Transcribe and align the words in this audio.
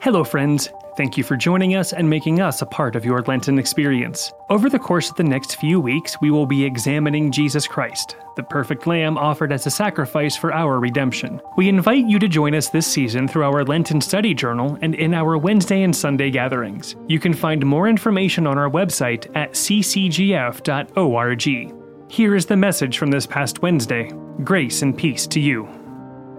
Hello, 0.00 0.22
friends. 0.22 0.70
Thank 0.96 1.18
you 1.18 1.24
for 1.24 1.36
joining 1.36 1.74
us 1.74 1.92
and 1.92 2.08
making 2.08 2.40
us 2.40 2.62
a 2.62 2.66
part 2.66 2.94
of 2.94 3.04
your 3.04 3.20
Lenten 3.22 3.58
experience. 3.58 4.32
Over 4.48 4.70
the 4.70 4.78
course 4.78 5.10
of 5.10 5.16
the 5.16 5.24
next 5.24 5.56
few 5.56 5.80
weeks, 5.80 6.16
we 6.20 6.30
will 6.30 6.46
be 6.46 6.64
examining 6.64 7.32
Jesus 7.32 7.66
Christ, 7.66 8.14
the 8.36 8.44
perfect 8.44 8.86
Lamb 8.86 9.18
offered 9.18 9.50
as 9.50 9.66
a 9.66 9.72
sacrifice 9.72 10.36
for 10.36 10.52
our 10.52 10.78
redemption. 10.78 11.40
We 11.56 11.68
invite 11.68 12.06
you 12.06 12.20
to 12.20 12.28
join 12.28 12.54
us 12.54 12.68
this 12.68 12.86
season 12.86 13.26
through 13.26 13.42
our 13.42 13.64
Lenten 13.64 14.00
study 14.00 14.34
journal 14.34 14.78
and 14.82 14.94
in 14.94 15.14
our 15.14 15.36
Wednesday 15.36 15.82
and 15.82 15.94
Sunday 15.94 16.30
gatherings. 16.30 16.94
You 17.08 17.18
can 17.18 17.34
find 17.34 17.66
more 17.66 17.88
information 17.88 18.46
on 18.46 18.56
our 18.56 18.70
website 18.70 19.28
at 19.34 19.54
ccgf.org. 19.54 21.02
Here 22.10 22.34
is 22.36 22.46
the 22.46 22.56
message 22.56 22.98
from 22.98 23.10
this 23.10 23.26
past 23.26 23.62
Wednesday 23.62 24.12
Grace 24.44 24.82
and 24.82 24.96
peace 24.96 25.26
to 25.26 25.40
you. 25.40 25.68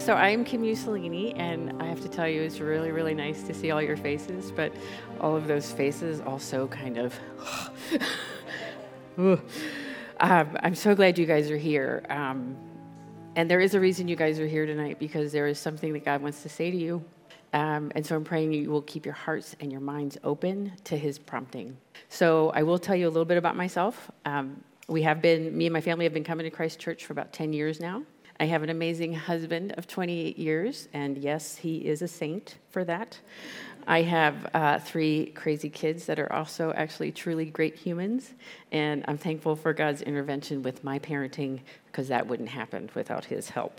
So 0.00 0.14
I'm 0.14 0.44
Kim 0.46 0.62
Mussolini, 0.62 1.34
and 1.34 1.74
I 1.78 1.84
have 1.84 2.00
to 2.00 2.08
tell 2.08 2.26
you, 2.26 2.40
it's 2.40 2.58
really, 2.58 2.90
really 2.90 3.12
nice 3.12 3.42
to 3.42 3.52
see 3.52 3.70
all 3.70 3.82
your 3.82 3.98
faces, 3.98 4.50
but 4.50 4.72
all 5.20 5.36
of 5.36 5.46
those 5.46 5.72
faces 5.72 6.22
also 6.22 6.68
kind 6.68 6.96
of. 6.96 7.14
um, 9.18 10.56
I'm 10.62 10.74
so 10.74 10.94
glad 10.94 11.18
you 11.18 11.26
guys 11.26 11.50
are 11.50 11.58
here. 11.58 12.02
Um, 12.08 12.56
and 13.36 13.50
there 13.50 13.60
is 13.60 13.74
a 13.74 13.80
reason 13.80 14.08
you 14.08 14.16
guys 14.16 14.40
are 14.40 14.46
here 14.46 14.64
tonight 14.64 14.98
because 14.98 15.32
there 15.32 15.46
is 15.46 15.58
something 15.58 15.92
that 15.92 16.06
God 16.06 16.22
wants 16.22 16.42
to 16.44 16.48
say 16.48 16.70
to 16.70 16.76
you. 16.76 17.04
Um, 17.52 17.92
and 17.94 18.04
so 18.04 18.16
I'm 18.16 18.24
praying 18.24 18.54
you 18.54 18.70
will 18.70 18.82
keep 18.82 19.04
your 19.04 19.14
hearts 19.14 19.54
and 19.60 19.70
your 19.70 19.82
minds 19.82 20.16
open 20.24 20.72
to 20.84 20.96
His 20.96 21.18
prompting. 21.18 21.76
So 22.08 22.52
I 22.54 22.62
will 22.62 22.78
tell 22.78 22.96
you 22.96 23.06
a 23.06 23.12
little 23.12 23.26
bit 23.26 23.36
about 23.36 23.54
myself. 23.54 24.10
Um, 24.24 24.64
we 24.88 25.02
have 25.02 25.20
been, 25.20 25.56
me 25.56 25.66
and 25.66 25.74
my 25.74 25.82
family 25.82 26.06
have 26.06 26.14
been 26.14 26.24
coming 26.24 26.44
to 26.44 26.50
Christ 26.50 26.78
Church 26.78 27.04
for 27.04 27.12
about 27.12 27.34
10 27.34 27.52
years 27.52 27.80
now. 27.80 28.02
I 28.40 28.46
have 28.46 28.62
an 28.62 28.70
amazing 28.70 29.12
husband 29.12 29.74
of 29.76 29.86
28 29.86 30.38
years, 30.38 30.88
and 30.94 31.18
yes, 31.18 31.56
he 31.56 31.86
is 31.86 32.00
a 32.00 32.08
saint 32.08 32.56
for 32.70 32.84
that. 32.84 33.20
I 33.86 34.00
have 34.00 34.50
uh, 34.54 34.78
three 34.78 35.26
crazy 35.34 35.68
kids 35.68 36.06
that 36.06 36.18
are 36.18 36.32
also 36.32 36.72
actually 36.72 37.12
truly 37.12 37.44
great 37.44 37.76
humans, 37.76 38.32
and 38.72 39.04
I'm 39.06 39.18
thankful 39.18 39.56
for 39.56 39.74
God's 39.74 40.00
intervention 40.00 40.62
with 40.62 40.82
my 40.82 40.98
parenting 40.98 41.60
because 41.86 42.08
that 42.08 42.28
wouldn't 42.28 42.48
happen 42.48 42.88
without 42.94 43.26
His 43.26 43.50
help. 43.50 43.78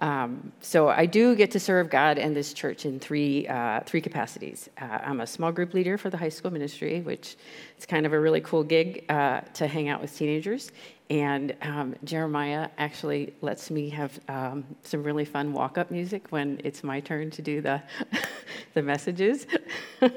Um, 0.00 0.52
so 0.60 0.88
I 0.88 1.04
do 1.06 1.36
get 1.36 1.50
to 1.50 1.60
serve 1.60 1.90
God 1.90 2.18
and 2.18 2.34
this 2.34 2.54
church 2.54 2.86
in 2.86 2.98
three 2.98 3.46
uh, 3.46 3.80
three 3.80 4.00
capacities. 4.00 4.70
Uh, 4.80 4.98
I'm 5.04 5.20
a 5.20 5.26
small 5.26 5.52
group 5.52 5.74
leader 5.74 5.98
for 5.98 6.08
the 6.08 6.16
high 6.16 6.30
school 6.30 6.50
ministry, 6.50 7.00
which 7.00 7.36
is 7.78 7.84
kind 7.84 8.06
of 8.06 8.12
a 8.12 8.20
really 8.20 8.40
cool 8.40 8.64
gig 8.64 9.04
uh, 9.08 9.42
to 9.54 9.66
hang 9.66 9.88
out 9.88 10.00
with 10.00 10.16
teenagers. 10.16 10.72
And 11.10 11.56
um, 11.62 11.96
Jeremiah 12.04 12.68
actually 12.78 13.34
lets 13.40 13.68
me 13.68 13.88
have 13.90 14.18
um, 14.28 14.64
some 14.84 15.02
really 15.02 15.24
fun 15.24 15.52
walk 15.52 15.76
up 15.76 15.90
music 15.90 16.28
when 16.30 16.60
it's 16.62 16.84
my 16.84 17.00
turn 17.00 17.30
to 17.32 17.42
do 17.42 17.60
the, 17.60 17.82
the 18.74 18.82
messages. 18.82 19.44
uh, 20.02 20.08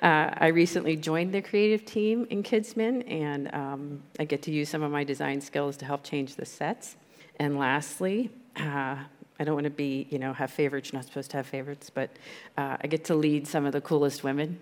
I 0.00 0.46
recently 0.46 0.96
joined 0.96 1.34
the 1.34 1.42
creative 1.42 1.84
team 1.84 2.26
in 2.30 2.42
Kidsman, 2.42 3.04
and 3.06 3.54
um, 3.54 4.02
I 4.18 4.24
get 4.24 4.40
to 4.44 4.50
use 4.50 4.70
some 4.70 4.82
of 4.82 4.90
my 4.90 5.04
design 5.04 5.42
skills 5.42 5.76
to 5.78 5.84
help 5.84 6.02
change 6.02 6.36
the 6.36 6.46
sets. 6.46 6.96
And 7.38 7.58
lastly, 7.58 8.30
uh, 8.56 8.96
I 9.38 9.44
don't 9.44 9.54
want 9.54 9.64
to 9.64 9.70
be, 9.70 10.06
you 10.10 10.18
know, 10.18 10.32
have 10.32 10.50
favorites. 10.50 10.92
You're 10.92 10.98
not 10.98 11.06
supposed 11.06 11.30
to 11.32 11.38
have 11.38 11.46
favorites, 11.46 11.90
but 11.90 12.10
uh, 12.56 12.76
I 12.80 12.86
get 12.86 13.04
to 13.06 13.14
lead 13.14 13.46
some 13.46 13.66
of 13.66 13.72
the 13.72 13.80
coolest 13.80 14.22
women 14.22 14.60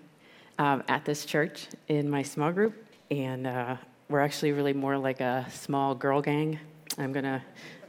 um, 0.58 0.82
at 0.88 1.04
this 1.04 1.24
church 1.24 1.66
in 1.88 2.08
my 2.08 2.22
small 2.22 2.52
group. 2.52 2.86
And 3.10 3.46
uh, 3.46 3.76
we're 4.08 4.20
actually 4.20 4.52
really 4.52 4.72
more 4.72 4.96
like 4.96 5.20
a 5.20 5.46
small 5.50 5.94
girl 5.94 6.22
gang. 6.22 6.58
I'm 6.98 7.12
to 7.14 7.42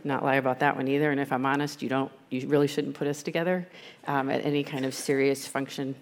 not 0.03 0.23
lie 0.23 0.35
about 0.35 0.59
that 0.59 0.75
one 0.75 0.87
either. 0.87 1.11
And 1.11 1.19
if 1.19 1.31
I'm 1.31 1.45
honest, 1.45 1.81
you 1.81 1.89
don't, 1.89 2.11
you 2.29 2.47
really 2.47 2.67
shouldn't 2.67 2.95
put 2.95 3.07
us 3.07 3.23
together 3.23 3.67
um, 4.07 4.29
at 4.29 4.45
any 4.45 4.63
kind 4.63 4.85
of 4.85 4.93
serious 4.93 5.47
function 5.47 5.95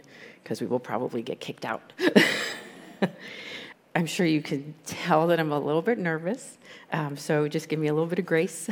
because 0.43 0.61
we 0.61 0.67
will 0.67 0.79
probably 0.79 1.21
get 1.21 1.39
kicked 1.39 1.65
out. 1.65 1.93
I'm 3.93 4.05
sure 4.05 4.25
you 4.25 4.41
can 4.41 4.73
tell 4.85 5.27
that 5.27 5.39
I'm 5.39 5.51
a 5.51 5.59
little 5.59 5.81
bit 5.81 5.97
nervous. 5.97 6.57
Um, 6.93 7.17
so 7.17 7.47
just 7.47 7.67
give 7.67 7.79
me 7.79 7.87
a 7.87 7.93
little 7.93 8.07
bit 8.07 8.19
of 8.19 8.25
grace. 8.25 8.69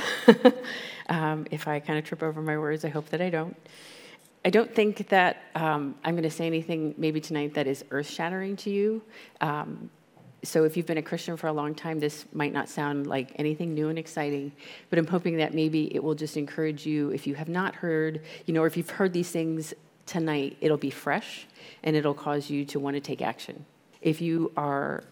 um, 1.10 1.46
if 1.52 1.68
I 1.68 1.80
kind 1.80 2.00
of 2.00 2.06
trip 2.06 2.24
over 2.24 2.42
my 2.42 2.58
words, 2.58 2.86
I 2.86 2.90
hope 2.90 3.10
that 3.10 3.22
I 3.22 3.30
don't. 3.30 3.56
I 4.46 4.50
don't 4.50 4.74
think 4.74 5.10
that 5.10 5.44
um, 5.56 5.96
I'm 6.06 6.14
going 6.16 6.24
to 6.24 6.32
say 6.32 6.48
anything 6.48 6.96
maybe 6.98 7.20
tonight 7.20 7.54
that 7.56 7.68
is 7.68 7.84
earth 7.92 8.10
shattering 8.10 8.56
to 8.58 8.70
you. 8.70 9.02
Um, 9.42 9.90
so 10.44 10.64
if 10.64 10.78
you've 10.78 10.86
been 10.86 10.98
a 10.98 11.02
Christian 11.02 11.36
for 11.36 11.48
a 11.48 11.54
long 11.54 11.76
time, 11.76 12.00
this 12.00 12.26
might 12.32 12.54
not 12.54 12.70
sound 12.70 13.08
like 13.08 13.34
anything 13.36 13.74
new 13.74 13.90
and 13.90 14.00
exciting, 14.00 14.54
but 14.90 14.98
I'm 14.98 15.08
hoping 15.08 15.38
that 15.38 15.54
maybe 15.54 15.94
it 15.94 16.02
will 16.02 16.16
just 16.16 16.38
encourage 16.38 16.86
you 16.86 17.10
if 17.10 17.28
you 17.28 17.36
have 17.36 17.50
not 17.50 17.76
heard, 17.76 18.22
you 18.46 18.54
know, 18.54 18.64
or 18.64 18.68
if 18.68 18.78
you've 18.78 18.90
heard 18.90 19.12
these 19.12 19.30
things 19.30 19.74
tonight, 20.06 20.56
it'll 20.62 20.78
be 20.78 20.90
fresh 20.90 21.46
and 21.84 21.98
it'll 21.98 22.14
cause 22.14 22.50
you 22.50 22.64
to 22.66 22.80
want 22.80 22.96
to 22.96 23.02
take 23.02 23.22
action. 23.22 23.66
If 24.02 24.22
you 24.22 24.52
are 24.56 25.04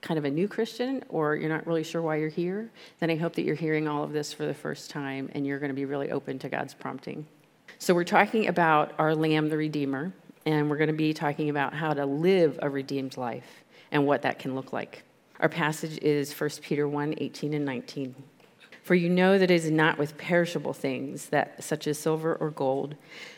kind 0.00 0.18
of 0.18 0.24
a 0.24 0.30
new 0.30 0.48
Christian 0.48 1.02
or 1.08 1.36
you're 1.36 1.48
not 1.48 1.66
really 1.66 1.82
sure 1.82 2.00
why 2.02 2.16
you're 2.16 2.28
here, 2.28 2.70
then 3.00 3.10
I 3.10 3.16
hope 3.16 3.34
that 3.34 3.42
you're 3.42 3.56
hearing 3.56 3.88
all 3.88 4.04
of 4.04 4.12
this 4.12 4.32
for 4.32 4.46
the 4.46 4.54
first 4.54 4.90
time 4.90 5.28
and 5.32 5.46
you're 5.46 5.58
going 5.58 5.70
to 5.70 5.74
be 5.74 5.84
really 5.84 6.10
open 6.10 6.38
to 6.40 6.48
God's 6.48 6.74
prompting. 6.74 7.26
So 7.78 7.94
we're 7.94 8.04
talking 8.04 8.48
about 8.48 8.92
our 8.98 9.14
Lamb, 9.14 9.48
the 9.48 9.56
Redeemer, 9.56 10.12
and 10.46 10.70
we're 10.70 10.78
going 10.78 10.88
to 10.88 10.96
be 10.96 11.12
talking 11.12 11.50
about 11.50 11.74
how 11.74 11.92
to 11.92 12.06
live 12.06 12.58
a 12.62 12.70
redeemed 12.70 13.16
life 13.16 13.64
and 13.90 14.06
what 14.06 14.22
that 14.22 14.38
can 14.38 14.54
look 14.54 14.72
like. 14.72 15.02
Our 15.40 15.48
passage 15.48 15.98
is 16.02 16.32
1 16.32 16.50
Peter 16.62 16.88
1 16.88 17.14
18 17.18 17.54
and 17.54 17.64
19. 17.64 18.14
For 18.88 18.94
you 18.94 19.10
know 19.10 19.38
that 19.38 19.50
it 19.50 19.54
is 19.54 19.70
not 19.70 19.98
with 19.98 20.16
perishable 20.16 20.72
things, 20.72 21.26
that 21.26 21.62
such 21.62 21.86
as 21.86 21.98
silver 21.98 22.34
or 22.34 22.48
gold, 22.48 22.94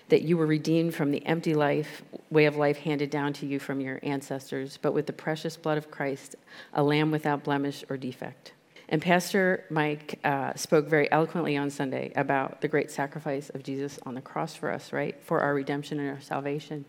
that 0.09 0.22
you 0.22 0.37
were 0.37 0.47
redeemed 0.47 0.94
from 0.94 1.11
the 1.11 1.27
empty 1.27 1.55
life, 1.55 2.05
way 2.31 2.44
of 2.44 2.55
life 2.55 2.77
handed 2.77 3.11
down 3.11 3.33
to 3.33 3.47
you 3.47 3.59
from 3.59 3.81
your 3.81 3.99
ancestors, 4.05 4.78
but 4.81 4.94
with 4.94 5.06
the 5.06 5.12
precious 5.12 5.56
blood 5.56 5.77
of 5.77 5.91
Christ, 5.91 6.37
a 6.72 6.84
lamb 6.84 7.10
without 7.10 7.43
blemish 7.43 7.83
or 7.91 7.97
defect. 7.97 8.53
And 8.89 9.03
Pastor 9.03 9.65
Mike 9.71 10.21
uh, 10.22 10.55
spoke 10.55 10.87
very 10.87 11.10
eloquently 11.10 11.56
on 11.56 11.69
Sunday 11.69 12.12
about 12.15 12.60
the 12.60 12.69
great 12.69 12.93
sacrifice 12.93 13.50
of 13.50 13.65
Jesus 13.65 13.99
on 14.06 14.15
the 14.15 14.21
cross 14.21 14.55
for 14.55 14.71
us, 14.71 14.93
right? 14.93 15.21
For 15.21 15.41
our 15.41 15.53
redemption 15.53 15.99
and 15.99 16.10
our 16.10 16.21
salvation. 16.21 16.84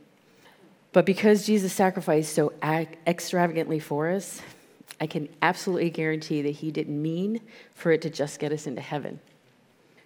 But 0.94 1.08
because 1.08 1.48
Jesus 1.48 1.74
sacrificed 1.74 2.36
so 2.36 2.54
extravagantly 3.08 3.80
for 3.80 4.12
us, 4.12 4.40
I 5.00 5.08
can 5.08 5.30
absolutely 5.42 5.90
guarantee 5.90 6.42
that 6.42 6.52
he 6.52 6.72
didn't 6.72 7.02
mean 7.02 7.42
for 7.74 7.92
it 7.92 8.02
to 8.02 8.10
just 8.10 8.40
get 8.40 8.52
us 8.52 8.68
into 8.68 8.82
heaven. 8.82 9.20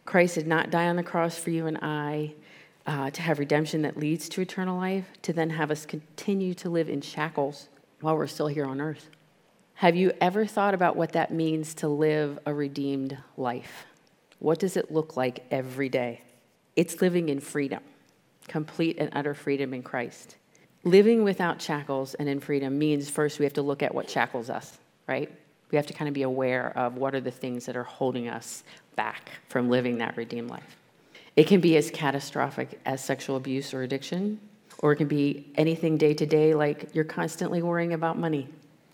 Christ 0.06 0.36
did 0.36 0.48
not 0.48 0.70
die 0.70 0.88
on 0.88 0.96
the 0.96 1.04
cross 1.04 1.38
for 1.38 1.50
you 1.50 1.68
and 1.68 1.78
I 1.82 2.34
uh, 2.86 3.10
to 3.10 3.22
have 3.22 3.40
redemption 3.40 3.82
that 3.82 3.98
leads 3.98 4.30
to 4.30 4.42
eternal 4.42 4.78
life, 4.78 5.06
to 5.24 5.34
then 5.34 5.50
have 5.50 5.72
us 5.72 5.86
continue 5.86 6.54
to 6.56 6.70
live 6.70 6.90
in 6.90 7.02
shackles 7.02 7.68
while 8.02 8.16
we're 8.16 8.28
still 8.28 8.48
here 8.48 8.66
on 8.66 8.80
earth. 8.80 9.10
Have 9.76 9.96
you 9.96 10.14
ever 10.22 10.46
thought 10.46 10.74
about 10.74 10.96
what 10.96 11.14
that 11.14 11.34
means 11.34 11.74
to 11.76 11.88
live 11.88 12.40
a 12.46 12.54
redeemed 12.54 13.18
life? 13.36 13.86
What 14.40 14.60
does 14.60 14.78
it 14.78 14.92
look 14.92 15.18
like 15.18 15.46
every 15.50 15.90
day? 15.90 16.22
It's 16.76 17.02
living 17.02 17.30
in 17.30 17.40
freedom, 17.40 17.82
complete 18.48 18.98
and 19.00 19.10
utter 19.14 19.34
freedom 19.34 19.74
in 19.74 19.82
Christ 19.82 20.36
living 20.86 21.24
without 21.24 21.62
shackles 21.62 22.14
and 22.14 22.30
in 22.30 22.40
freedom 22.40 22.78
means 22.78 23.10
first 23.10 23.40
we 23.40 23.46
have 23.46 23.54
to 23.54 23.62
look 23.62 23.84
at 23.84 23.94
what 23.94 24.10
shackles 24.10 24.50
us, 24.50 24.78
right? 25.08 25.30
We 25.72 25.76
have 25.76 25.88
to 25.88 25.94
kind 25.94 26.08
of 26.08 26.14
be 26.14 26.22
aware 26.22 26.72
of 26.78 26.96
what 26.96 27.16
are 27.16 27.20
the 27.20 27.32
things 27.32 27.66
that 27.66 27.76
are 27.76 27.84
holding 27.84 28.30
us 28.30 28.64
back 28.96 29.32
from 29.50 29.70
living 29.70 29.98
that 29.98 30.16
redeemed 30.16 30.50
life. 30.50 30.78
It 31.36 31.48
can 31.48 31.60
be 31.60 31.76
as 31.76 31.92
catastrophic 31.92 32.80
as 32.86 33.04
sexual 33.04 33.36
abuse 33.36 33.74
or 33.74 33.82
addiction, 33.82 34.40
or 34.80 34.94
it 34.94 34.98
can 34.98 35.08
be 35.08 35.52
anything 35.56 35.98
day 35.98 36.14
to 36.14 36.26
day, 36.26 36.54
like 36.54 36.94
you're 36.94 37.04
constantly 37.04 37.62
worrying 37.62 37.94
about 37.94 38.18
money. 38.18 38.48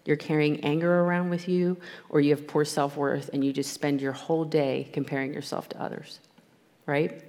You're 0.06 0.18
carrying 0.18 0.62
anger 0.62 1.02
around 1.02 1.30
with 1.30 1.48
you, 1.48 1.78
or 2.10 2.22
you 2.22 2.32
have 2.32 2.48
poor 2.48 2.66
self 2.66 2.98
worth 2.98 3.30
and 3.34 3.44
you 3.44 3.54
just 3.54 3.74
spend 3.74 4.02
your 4.02 4.14
whole 4.14 4.46
day 4.46 4.90
comparing 4.94 5.34
yourself 5.34 5.70
to 5.70 5.82
others, 5.82 6.20
right? 6.88 7.24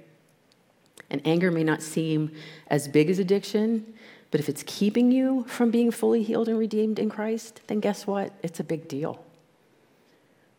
And 1.11 1.21
anger 1.25 1.51
may 1.51 1.63
not 1.63 1.83
seem 1.83 2.31
as 2.67 2.87
big 2.87 3.11
as 3.11 3.19
addiction, 3.19 3.93
but 4.33 4.39
if 4.39 4.49
it's 4.49 4.63
keeping 4.65 5.11
you 5.11 5.45
from 5.47 5.69
being 5.69 5.91
fully 5.91 6.23
healed 6.23 6.49
and 6.49 6.57
redeemed 6.57 6.97
in 6.97 7.07
Christ, 7.07 7.61
then 7.67 7.79
guess 7.79 8.07
what? 8.07 8.33
It's 8.41 8.59
a 8.59 8.63
big 8.63 8.87
deal. 8.87 9.23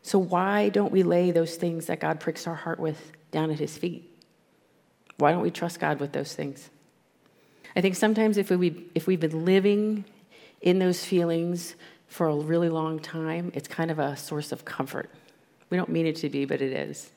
So, 0.00 0.16
why 0.16 0.69
don't 0.69 0.93
we 0.93 1.02
lay 1.02 1.32
those 1.32 1.56
things 1.56 1.87
that 1.87 1.99
God 1.99 2.20
pricks 2.20 2.46
our 2.46 2.54
heart 2.54 2.78
with 2.78 3.10
down 3.32 3.50
at 3.50 3.58
his 3.58 3.76
feet? 3.76 4.08
Why 5.16 5.32
don't 5.32 5.43
we 5.43 5.50
trust 5.50 5.81
God 5.81 5.99
with 5.99 6.12
those 6.12 6.32
things? 6.32 6.70
I 7.75 7.81
think 7.81 7.96
sometimes 7.96 8.38
if, 8.38 8.49
we, 8.49 8.87
if 8.94 9.08
we've 9.08 9.19
been 9.19 9.44
living 9.44 10.04
in 10.60 10.78
those 10.78 11.04
feelings 11.04 11.75
for 12.06 12.28
a 12.28 12.37
really 12.37 12.69
long 12.69 13.00
time, 13.00 13.50
it's 13.56 13.66
kind 13.66 13.90
of 13.90 13.99
a 13.99 14.16
source 14.16 14.52
of 14.52 14.64
comfort. 14.64 15.10
We 15.69 15.76
don't 15.76 15.90
mean 15.90 16.06
it 16.06 16.14
to 16.19 16.28
be, 16.28 16.44
but 16.44 16.62
it 16.62 16.72
is. 16.72 17.10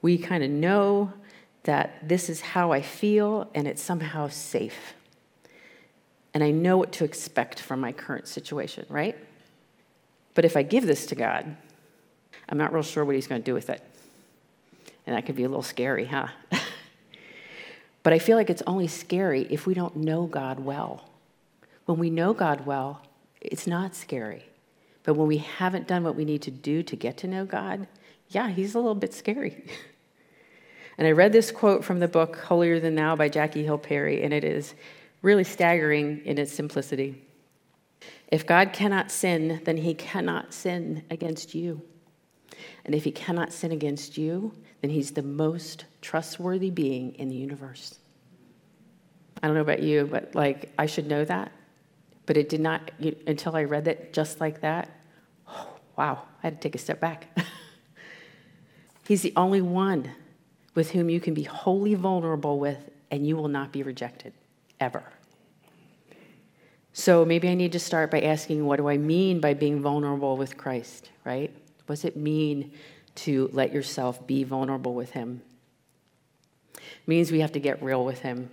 We 0.00 0.16
kind 0.16 0.42
of 0.42 0.48
know 0.48 1.12
that 1.64 2.08
this 2.08 2.30
is 2.30 2.40
how 2.40 2.72
I 2.72 2.80
feel 2.80 3.50
and 3.54 3.68
it's 3.68 3.82
somehow 3.82 4.28
safe 4.28 4.94
and 6.36 6.44
I 6.44 6.50
know 6.50 6.76
what 6.76 6.92
to 6.92 7.04
expect 7.06 7.60
from 7.60 7.80
my 7.80 7.92
current 7.92 8.28
situation, 8.28 8.84
right? 8.90 9.16
But 10.34 10.44
if 10.44 10.54
I 10.54 10.64
give 10.64 10.86
this 10.86 11.06
to 11.06 11.14
God, 11.14 11.56
I'm 12.46 12.58
not 12.58 12.74
real 12.74 12.82
sure 12.82 13.06
what 13.06 13.14
He's 13.14 13.26
going 13.26 13.40
to 13.40 13.44
do 13.44 13.54
with 13.54 13.70
it. 13.70 13.82
And 15.06 15.16
that 15.16 15.24
could 15.24 15.34
be 15.34 15.44
a 15.44 15.48
little 15.48 15.62
scary, 15.62 16.04
huh? 16.04 16.28
But 18.02 18.12
I 18.12 18.18
feel 18.18 18.36
like 18.36 18.50
it's 18.50 18.62
only 18.66 18.86
scary 18.86 19.46
if 19.48 19.66
we 19.66 19.72
don't 19.72 19.96
know 19.96 20.26
God 20.26 20.60
well. 20.60 21.08
When 21.86 21.98
we 21.98 22.10
know 22.10 22.34
God 22.34 22.66
well, 22.66 23.00
it's 23.40 23.66
not 23.66 23.94
scary. 23.94 24.44
But 25.04 25.14
when 25.14 25.28
we 25.28 25.38
haven't 25.38 25.88
done 25.88 26.04
what 26.04 26.16
we 26.16 26.26
need 26.26 26.42
to 26.42 26.50
do 26.50 26.82
to 26.82 26.96
get 26.96 27.16
to 27.16 27.26
know 27.26 27.46
God, 27.46 27.88
yeah, 28.28 28.50
he's 28.50 28.74
a 28.74 28.78
little 28.78 28.94
bit 28.94 29.14
scary. 29.14 29.64
and 30.98 31.08
I 31.08 31.12
read 31.12 31.32
this 31.32 31.50
quote 31.50 31.82
from 31.82 31.98
the 31.98 32.08
book 32.08 32.36
Holier 32.36 32.78
Than 32.78 32.94
Thou 32.94 33.16
by 33.16 33.30
Jackie 33.30 33.64
Hill 33.64 33.78
Perry, 33.78 34.22
and 34.22 34.34
it 34.34 34.44
is 34.44 34.74
really 35.22 35.44
staggering 35.44 36.22
in 36.24 36.38
its 36.38 36.52
simplicity. 36.52 37.22
If 38.28 38.46
God 38.46 38.72
cannot 38.72 39.10
sin, 39.10 39.60
then 39.64 39.76
he 39.76 39.94
cannot 39.94 40.52
sin 40.52 41.04
against 41.10 41.54
you. 41.54 41.82
And 42.84 42.94
if 42.94 43.04
he 43.04 43.12
cannot 43.12 43.52
sin 43.52 43.72
against 43.72 44.16
you, 44.16 44.52
then 44.80 44.90
he's 44.90 45.12
the 45.12 45.22
most 45.22 45.84
trustworthy 46.00 46.70
being 46.70 47.14
in 47.14 47.28
the 47.28 47.34
universe. 47.34 47.98
I 49.42 49.46
don't 49.46 49.54
know 49.54 49.62
about 49.62 49.82
you, 49.82 50.06
but 50.06 50.34
like 50.34 50.72
I 50.78 50.86
should 50.86 51.06
know 51.06 51.24
that. 51.24 51.52
But 52.24 52.36
it 52.36 52.48
did 52.48 52.60
not, 52.60 52.90
until 53.26 53.54
I 53.54 53.64
read 53.64 53.84
that 53.84 54.12
just 54.12 54.40
like 54.40 54.60
that, 54.62 54.90
oh, 55.48 55.68
wow, 55.96 56.22
I 56.42 56.46
had 56.46 56.60
to 56.60 56.68
take 56.68 56.74
a 56.74 56.78
step 56.78 57.00
back. 57.00 57.28
he's 59.06 59.22
the 59.22 59.32
only 59.36 59.62
one 59.62 60.10
with 60.74 60.90
whom 60.90 61.08
you 61.08 61.20
can 61.20 61.34
be 61.34 61.44
wholly 61.44 61.94
vulnerable 61.94 62.58
with, 62.58 62.90
and 63.10 63.26
you 63.26 63.36
will 63.36 63.48
not 63.48 63.72
be 63.72 63.82
rejected, 63.82 64.32
ever. 64.80 65.04
So 66.92 67.26
maybe 67.26 67.48
I 67.48 67.54
need 67.54 67.72
to 67.72 67.78
start 67.78 68.10
by 68.10 68.22
asking, 68.22 68.64
what 68.64 68.76
do 68.76 68.88
I 68.88 68.96
mean 68.96 69.38
by 69.38 69.52
being 69.52 69.82
vulnerable 69.82 70.38
with 70.38 70.56
Christ, 70.56 71.10
right? 71.24 71.54
What 71.84 71.96
does 71.96 72.04
it 72.06 72.16
mean 72.16 72.72
to 73.16 73.50
let 73.52 73.72
yourself 73.72 74.26
be 74.26 74.44
vulnerable 74.44 74.94
with 74.94 75.10
Him? 75.10 75.42
It 76.74 77.06
means 77.06 77.30
we 77.30 77.40
have 77.40 77.52
to 77.52 77.60
get 77.60 77.82
real 77.82 78.02
with 78.02 78.20
Him. 78.20 78.50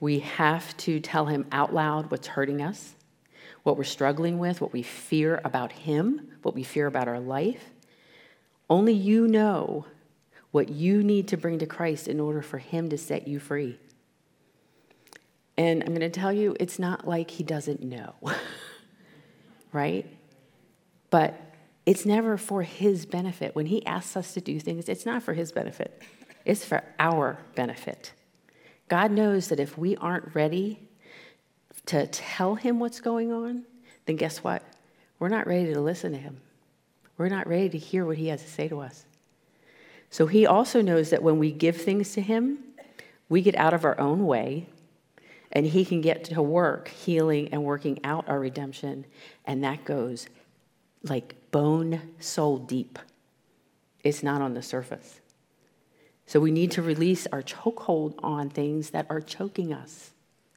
We 0.00 0.18
have 0.18 0.76
to 0.78 0.98
tell 0.98 1.26
Him 1.26 1.46
out 1.52 1.72
loud 1.72 2.10
what's 2.10 2.26
hurting 2.26 2.60
us, 2.60 2.94
what 3.62 3.76
we're 3.76 3.84
struggling 3.84 4.40
with, 4.40 4.60
what 4.60 4.72
we 4.72 4.82
fear 4.82 5.40
about 5.44 5.70
Him, 5.70 6.32
what 6.42 6.56
we 6.56 6.64
fear 6.64 6.88
about 6.88 7.06
our 7.06 7.20
life. 7.20 7.70
Only 8.68 8.94
you 8.94 9.28
know 9.28 9.86
what 10.50 10.70
you 10.70 11.02
need 11.02 11.28
to 11.28 11.36
bring 11.36 11.60
to 11.60 11.66
Christ 11.66 12.08
in 12.08 12.18
order 12.18 12.42
for 12.42 12.58
Him 12.58 12.88
to 12.88 12.98
set 12.98 13.28
you 13.28 13.38
free. 13.38 13.78
And 15.56 15.82
I'm 15.82 15.88
going 15.88 16.00
to 16.00 16.10
tell 16.10 16.32
you, 16.32 16.56
it's 16.58 16.78
not 16.78 17.06
like 17.06 17.30
He 17.30 17.44
doesn't 17.44 17.82
know, 17.82 18.14
right? 19.72 20.06
But 21.10 21.40
it's 21.86 22.06
never 22.06 22.38
for 22.38 22.62
his 22.62 23.04
benefit. 23.06 23.54
When 23.54 23.66
he 23.66 23.84
asks 23.86 24.16
us 24.16 24.34
to 24.34 24.40
do 24.40 24.58
things, 24.58 24.88
it's 24.88 25.04
not 25.04 25.22
for 25.22 25.34
his 25.34 25.52
benefit, 25.52 26.02
it's 26.44 26.64
for 26.64 26.82
our 26.98 27.38
benefit. 27.54 28.12
God 28.88 29.10
knows 29.10 29.48
that 29.48 29.60
if 29.60 29.78
we 29.78 29.96
aren't 29.96 30.34
ready 30.34 30.80
to 31.86 32.06
tell 32.06 32.54
him 32.54 32.80
what's 32.80 33.00
going 33.00 33.32
on, 33.32 33.64
then 34.06 34.16
guess 34.16 34.38
what? 34.38 34.62
We're 35.18 35.28
not 35.28 35.46
ready 35.46 35.72
to 35.72 35.80
listen 35.80 36.12
to 36.12 36.18
him. 36.18 36.40
We're 37.16 37.28
not 37.28 37.46
ready 37.46 37.68
to 37.70 37.78
hear 37.78 38.04
what 38.04 38.18
he 38.18 38.28
has 38.28 38.42
to 38.42 38.50
say 38.50 38.68
to 38.68 38.80
us. 38.80 39.04
So 40.10 40.26
he 40.26 40.46
also 40.46 40.82
knows 40.82 41.10
that 41.10 41.22
when 41.22 41.38
we 41.38 41.50
give 41.50 41.76
things 41.76 42.12
to 42.12 42.20
him, 42.20 42.58
we 43.28 43.40
get 43.42 43.54
out 43.56 43.74
of 43.74 43.84
our 43.84 43.98
own 43.98 44.26
way 44.26 44.68
and 45.54 45.64
he 45.64 45.84
can 45.84 46.00
get 46.00 46.24
to 46.24 46.42
work 46.42 46.88
healing 46.88 47.48
and 47.52 47.64
working 47.64 48.00
out 48.04 48.28
our 48.28 48.40
redemption. 48.40 49.06
And 49.44 49.62
that 49.62 49.84
goes 49.84 50.26
like 51.02 51.50
bone 51.50 52.00
soul 52.18 52.58
deep. 52.58 52.98
It's 54.02 54.22
not 54.22 54.42
on 54.42 54.54
the 54.54 54.62
surface. 54.62 55.20
So 56.26 56.40
we 56.40 56.50
need 56.50 56.72
to 56.72 56.82
release 56.82 57.26
our 57.28 57.42
chokehold 57.42 58.14
on 58.22 58.50
things 58.50 58.90
that 58.90 59.06
are 59.10 59.20
choking 59.20 59.72
us, 59.72 60.10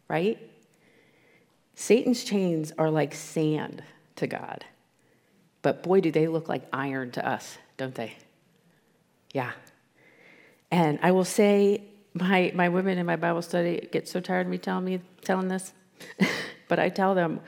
right? 0.07 0.39
Satan's 1.75 2.23
chains 2.23 2.71
are 2.77 2.89
like 2.89 3.13
sand 3.13 3.83
to 4.15 4.27
God. 4.27 4.65
But 5.61 5.83
boy, 5.83 6.01
do 6.01 6.11
they 6.11 6.27
look 6.27 6.47
like 6.49 6.63
iron 6.73 7.11
to 7.11 7.27
us, 7.27 7.57
don't 7.75 7.93
they? 7.93 8.15
Yeah. 9.33 9.51
And 10.71 10.99
I 11.01 11.11
will 11.11 11.25
say, 11.25 11.83
my, 12.19 12.51
my 12.53 12.69
women 12.69 12.97
in 12.97 13.05
my 13.05 13.15
Bible 13.15 13.41
study 13.41 13.87
get 13.91 14.07
so 14.07 14.19
tired 14.19 14.47
of 14.47 14.51
me 14.51 14.57
telling 14.57 14.85
me 14.85 15.01
telling 15.21 15.47
this. 15.47 15.73
but 16.67 16.79
I 16.79 16.89
tell 16.89 17.15
them, 17.15 17.39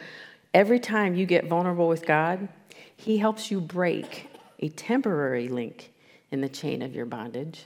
every 0.53 0.79
time 0.79 1.15
you 1.15 1.25
get 1.25 1.47
vulnerable 1.47 1.87
with 1.87 2.05
God, 2.05 2.49
he 2.95 3.17
helps 3.17 3.49
you 3.49 3.61
break 3.61 4.29
a 4.59 4.67
temporary 4.69 5.47
link 5.47 5.93
in 6.31 6.41
the 6.41 6.49
chain 6.49 6.81
of 6.81 6.93
your 6.93 7.05
bondage, 7.05 7.65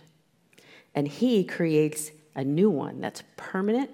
and 0.94 1.07
He 1.07 1.44
creates 1.44 2.11
a 2.35 2.44
new 2.44 2.69
one 2.69 3.01
that's 3.01 3.23
permanent, 3.35 3.89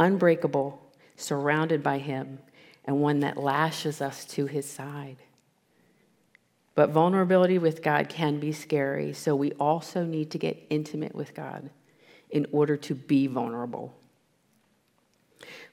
unbreakable, 0.00 0.82
surrounded 1.16 1.82
by 1.82 1.98
Him, 1.98 2.38
and 2.84 3.02
one 3.02 3.20
that 3.20 3.36
lashes 3.36 4.00
us 4.00 4.24
to 4.24 4.46
His 4.46 4.68
side. 4.68 5.18
But 6.74 6.90
vulnerability 6.90 7.58
with 7.58 7.82
God 7.82 8.08
can 8.08 8.40
be 8.40 8.52
scary, 8.52 9.12
so 9.12 9.36
we 9.36 9.52
also 9.52 10.04
need 10.04 10.30
to 10.30 10.38
get 10.38 10.66
intimate 10.70 11.14
with 11.14 11.34
God 11.34 11.68
in 12.30 12.46
order 12.52 12.76
to 12.76 12.94
be 12.94 13.26
vulnerable. 13.26 13.94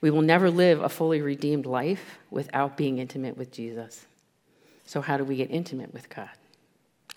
We 0.02 0.12
will 0.12 0.22
never 0.22 0.52
live 0.52 0.81
a 0.81 0.90
fully 0.90 1.22
redeemed 1.22 1.66
life 1.66 2.19
without 2.30 2.78
being 2.78 3.00
intimate 3.00 3.38
with 3.38 3.52
Jesus. 3.52 4.06
So, 4.86 5.02
how 5.02 5.18
do 5.18 5.24
we 5.24 5.36
get 5.36 5.50
intimate 5.50 5.94
with 5.94 6.10
God? 6.10 6.30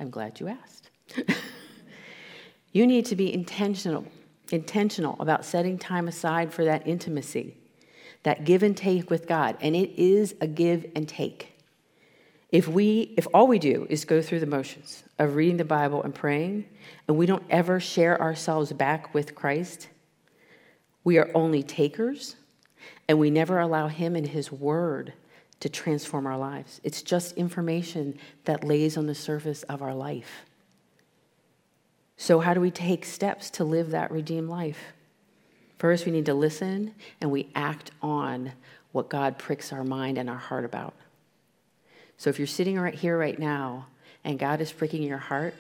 I'm 0.00 0.10
glad 0.10 0.40
you 0.40 0.48
asked. 0.48 0.90
you 2.72 2.86
need 2.86 3.04
to 3.06 3.16
be 3.16 3.32
intentional, 3.32 4.06
intentional 4.50 5.16
about 5.20 5.44
setting 5.44 5.78
time 5.78 6.08
aside 6.08 6.52
for 6.52 6.64
that 6.64 6.86
intimacy, 6.86 7.56
that 8.22 8.44
give 8.44 8.62
and 8.62 8.76
take 8.76 9.10
with 9.10 9.26
God. 9.26 9.56
And 9.60 9.76
it 9.76 9.90
is 10.00 10.34
a 10.40 10.46
give 10.46 10.86
and 10.94 11.08
take. 11.08 11.57
If 12.50 12.66
we 12.66 13.14
if 13.16 13.26
all 13.34 13.46
we 13.46 13.58
do 13.58 13.86
is 13.90 14.04
go 14.04 14.22
through 14.22 14.40
the 14.40 14.46
motions 14.46 15.04
of 15.18 15.34
reading 15.34 15.58
the 15.58 15.64
Bible 15.64 16.02
and 16.02 16.14
praying, 16.14 16.64
and 17.06 17.16
we 17.16 17.26
don't 17.26 17.42
ever 17.50 17.78
share 17.78 18.20
ourselves 18.20 18.72
back 18.72 19.12
with 19.12 19.34
Christ, 19.34 19.88
we 21.04 21.18
are 21.18 21.30
only 21.34 21.62
takers, 21.62 22.36
and 23.06 23.18
we 23.18 23.30
never 23.30 23.58
allow 23.60 23.88
him 23.88 24.16
and 24.16 24.26
his 24.26 24.50
word 24.50 25.12
to 25.60 25.68
transform 25.68 26.26
our 26.26 26.38
lives. 26.38 26.80
It's 26.84 27.02
just 27.02 27.36
information 27.36 28.18
that 28.44 28.64
lays 28.64 28.96
on 28.96 29.06
the 29.06 29.14
surface 29.14 29.62
of 29.64 29.82
our 29.82 29.94
life. 29.94 30.44
So, 32.16 32.40
how 32.40 32.54
do 32.54 32.60
we 32.60 32.70
take 32.70 33.04
steps 33.04 33.50
to 33.50 33.64
live 33.64 33.90
that 33.90 34.10
redeemed 34.10 34.48
life? 34.48 34.78
First, 35.78 36.06
we 36.06 36.12
need 36.12 36.26
to 36.26 36.34
listen 36.34 36.94
and 37.20 37.30
we 37.30 37.50
act 37.54 37.90
on 38.02 38.52
what 38.92 39.08
God 39.08 39.38
pricks 39.38 39.72
our 39.72 39.84
mind 39.84 40.18
and 40.18 40.28
our 40.28 40.36
heart 40.36 40.64
about. 40.64 40.94
So, 42.18 42.30
if 42.30 42.38
you're 42.38 42.46
sitting 42.46 42.78
right 42.78 42.94
here 42.94 43.16
right 43.16 43.38
now 43.38 43.86
and 44.24 44.38
God 44.38 44.60
is 44.60 44.72
pricking 44.72 45.02
your 45.04 45.18
heart, 45.18 45.54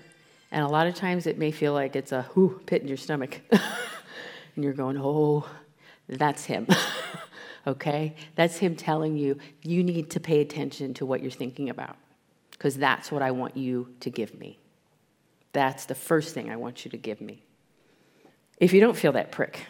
and 0.50 0.64
a 0.64 0.68
lot 0.68 0.86
of 0.86 0.94
times 0.94 1.26
it 1.26 1.38
may 1.38 1.52
feel 1.52 1.72
like 1.72 1.94
it's 1.94 2.12
a 2.12 2.26
whoo 2.34 2.60
pit 2.66 2.82
in 2.82 2.88
your 2.88 2.96
stomach, 2.96 3.40
and 3.50 4.64
you're 4.64 4.72
going, 4.72 4.98
oh, 4.98 5.46
that's 6.08 6.44
Him. 6.44 6.66
okay? 7.66 8.16
That's 8.34 8.56
Him 8.56 8.74
telling 8.74 9.16
you, 9.16 9.38
you 9.62 9.84
need 9.84 10.10
to 10.10 10.20
pay 10.20 10.40
attention 10.40 10.94
to 10.94 11.06
what 11.06 11.22
you're 11.22 11.30
thinking 11.30 11.70
about, 11.70 11.96
because 12.50 12.76
that's 12.76 13.12
what 13.12 13.22
I 13.22 13.30
want 13.30 13.56
you 13.56 13.94
to 14.00 14.10
give 14.10 14.38
me. 14.38 14.58
That's 15.52 15.84
the 15.86 15.94
first 15.94 16.34
thing 16.34 16.50
I 16.50 16.56
want 16.56 16.84
you 16.84 16.90
to 16.90 16.96
give 16.96 17.20
me. 17.20 17.42
If 18.58 18.72
you 18.72 18.80
don't 18.80 18.96
feel 18.96 19.12
that 19.12 19.30
prick, 19.30 19.64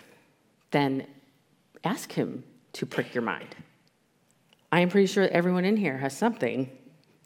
then 0.71 1.07
ask 1.85 2.13
Him 2.13 2.45
to 2.75 2.87
prick 2.87 3.15
your 3.15 3.23
mind. 3.23 3.55
I 4.71 4.81
am 4.81 4.91
pretty 4.91 5.07
sure 5.07 5.27
everyone 5.29 5.65
in 5.65 5.77
here 5.77 5.99
has 5.99 6.17
something 6.17 6.71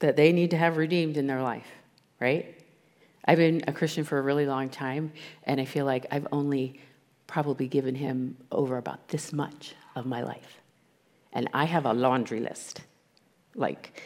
that 0.02 0.16
they 0.16 0.32
need 0.32 0.50
to 0.50 0.56
have 0.56 0.76
redeemed 0.76 1.16
in 1.16 1.26
their 1.26 1.42
life, 1.42 1.66
right? 2.20 2.54
I've 3.24 3.38
been 3.38 3.62
a 3.66 3.72
Christian 3.72 4.04
for 4.04 4.18
a 4.18 4.22
really 4.22 4.46
long 4.46 4.68
time, 4.68 5.12
and 5.44 5.60
I 5.60 5.64
feel 5.64 5.86
like 5.86 6.06
I've 6.10 6.26
only 6.30 6.80
probably 7.26 7.66
given 7.66 7.94
him 7.94 8.36
over 8.50 8.76
about 8.76 9.08
this 9.08 9.32
much 9.32 9.74
of 9.96 10.04
my 10.04 10.22
life. 10.22 10.60
And 11.32 11.48
I 11.54 11.64
have 11.64 11.86
a 11.86 11.92
laundry 11.92 12.40
list. 12.40 12.82
Like, 13.54 14.02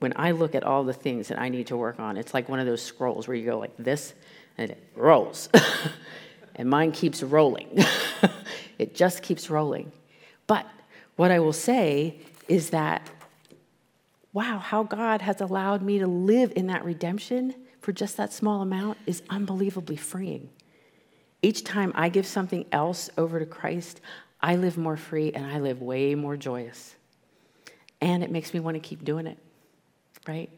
when 0.00 0.14
I 0.16 0.32
look 0.32 0.54
at 0.54 0.64
all 0.64 0.82
the 0.84 0.92
things 0.92 1.28
that 1.28 1.38
I 1.38 1.48
need 1.48 1.68
to 1.68 1.76
work 1.76 2.00
on, 2.00 2.16
it's 2.16 2.34
like 2.34 2.48
one 2.48 2.58
of 2.58 2.66
those 2.66 2.82
scrolls 2.82 3.28
where 3.28 3.36
you 3.36 3.44
go 3.44 3.58
like 3.58 3.76
this 3.78 4.14
and 4.58 4.70
it 4.70 4.82
rolls. 4.96 5.48
and 6.56 6.68
mine 6.68 6.92
keeps 6.92 7.22
rolling. 7.22 7.78
it 8.78 8.94
just 8.94 9.22
keeps 9.22 9.50
rolling. 9.50 9.92
But 10.46 10.66
what 11.16 11.30
I 11.30 11.38
will 11.38 11.52
say 11.52 12.18
is 12.48 12.70
that, 12.70 13.08
wow, 14.32 14.58
how 14.58 14.82
God 14.82 15.22
has 15.22 15.40
allowed 15.40 15.82
me 15.82 15.98
to 15.98 16.06
live 16.06 16.52
in 16.54 16.68
that 16.68 16.84
redemption 16.84 17.54
for 17.80 17.92
just 17.92 18.16
that 18.16 18.32
small 18.32 18.62
amount 18.62 18.98
is 19.06 19.22
unbelievably 19.30 19.96
freeing. 19.96 20.50
Each 21.42 21.64
time 21.64 21.92
I 21.94 22.10
give 22.10 22.26
something 22.26 22.66
else 22.70 23.10
over 23.16 23.38
to 23.38 23.46
Christ, 23.46 24.00
I 24.40 24.56
live 24.56 24.76
more 24.76 24.96
free 24.96 25.32
and 25.32 25.46
I 25.46 25.58
live 25.58 25.80
way 25.80 26.14
more 26.14 26.36
joyous. 26.36 26.94
And 28.00 28.22
it 28.22 28.30
makes 28.30 28.54
me 28.54 28.60
want 28.60 28.76
to 28.76 28.80
keep 28.80 29.04
doing 29.04 29.26
it, 29.26 29.38
right? 30.26 30.50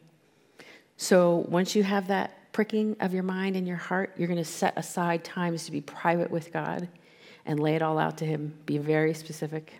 So 0.97 1.45
once 1.49 1.75
you 1.75 1.83
have 1.83 2.07
that 2.07 2.51
pricking 2.53 2.95
of 2.99 3.13
your 3.13 3.23
mind 3.23 3.55
and 3.55 3.67
your 3.67 3.77
heart, 3.77 4.13
you're 4.17 4.27
going 4.27 4.37
to 4.37 4.45
set 4.45 4.77
aside 4.77 5.23
times 5.23 5.65
to 5.65 5.71
be 5.71 5.81
private 5.81 6.29
with 6.29 6.53
God 6.53 6.87
and 7.45 7.59
lay 7.59 7.75
it 7.75 7.81
all 7.81 7.97
out 7.97 8.17
to 8.19 8.25
Him. 8.25 8.53
Be 8.65 8.77
very 8.77 9.13
specific. 9.13 9.73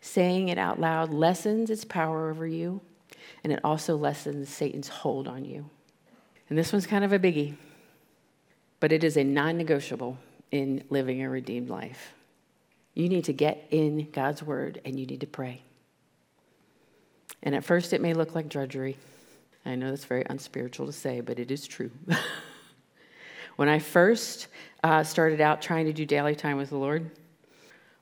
Saying 0.00 0.48
it 0.48 0.56
out 0.56 0.80
loud 0.80 1.12
lessens 1.12 1.68
its 1.68 1.84
power 1.84 2.30
over 2.30 2.46
you, 2.46 2.80
and 3.42 3.52
it 3.52 3.60
also 3.64 3.96
lessens 3.96 4.48
Satan's 4.48 4.88
hold 4.88 5.28
on 5.28 5.44
you. 5.44 5.68
And 6.48 6.58
this 6.58 6.72
one's 6.72 6.86
kind 6.86 7.04
of 7.04 7.12
a 7.12 7.18
biggie, 7.18 7.54
but 8.80 8.92
it 8.92 9.04
is 9.04 9.16
a 9.16 9.24
non 9.24 9.56
negotiable 9.56 10.18
in 10.50 10.84
living 10.90 11.22
a 11.22 11.30
redeemed 11.30 11.70
life. 11.70 12.14
You 12.94 13.08
need 13.08 13.24
to 13.24 13.32
get 13.32 13.66
in 13.70 14.10
God's 14.10 14.42
word 14.42 14.80
and 14.84 14.98
you 14.98 15.06
need 15.06 15.20
to 15.20 15.26
pray. 15.26 15.62
And 17.42 17.54
at 17.54 17.64
first, 17.64 17.92
it 17.92 18.00
may 18.00 18.14
look 18.14 18.34
like 18.34 18.48
drudgery. 18.48 18.96
I 19.64 19.74
know 19.74 19.90
that's 19.90 20.04
very 20.04 20.24
unspiritual 20.28 20.86
to 20.86 20.92
say, 20.92 21.20
but 21.20 21.38
it 21.38 21.50
is 21.50 21.66
true. 21.66 21.90
when 23.56 23.68
I 23.68 23.78
first 23.78 24.48
uh, 24.82 25.04
started 25.04 25.40
out 25.40 25.62
trying 25.62 25.86
to 25.86 25.92
do 25.92 26.04
daily 26.04 26.34
time 26.34 26.56
with 26.56 26.70
the 26.70 26.76
Lord, 26.76 27.10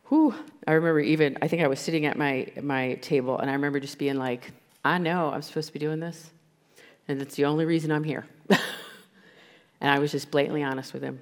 whew, 0.08 0.34
I 0.66 0.72
remember 0.72 1.00
even, 1.00 1.36
I 1.42 1.48
think 1.48 1.62
I 1.62 1.68
was 1.68 1.80
sitting 1.80 2.06
at 2.06 2.16
my, 2.16 2.50
my 2.62 2.94
table 2.94 3.38
and 3.38 3.50
I 3.50 3.52
remember 3.52 3.78
just 3.78 3.98
being 3.98 4.16
like, 4.16 4.52
I 4.84 4.98
know 4.98 5.30
I'm 5.30 5.42
supposed 5.42 5.68
to 5.68 5.72
be 5.72 5.78
doing 5.78 6.00
this, 6.00 6.30
and 7.06 7.20
that's 7.20 7.34
the 7.34 7.44
only 7.44 7.64
reason 7.64 7.90
I'm 7.90 8.04
here. 8.04 8.26
and 8.48 9.90
I 9.90 9.98
was 9.98 10.12
just 10.12 10.30
blatantly 10.30 10.62
honest 10.62 10.92
with 10.92 11.02
him. 11.02 11.20